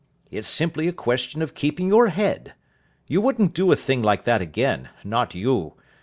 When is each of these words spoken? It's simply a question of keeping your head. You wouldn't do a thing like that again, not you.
It's 0.31 0.47
simply 0.47 0.87
a 0.87 0.93
question 0.93 1.43
of 1.43 1.53
keeping 1.53 1.87
your 1.87 2.07
head. 2.07 2.55
You 3.05 3.21
wouldn't 3.21 3.53
do 3.53 3.71
a 3.71 3.75
thing 3.75 4.01
like 4.01 4.23
that 4.23 4.41
again, 4.41 4.89
not 5.03 5.35
you. 5.35 5.75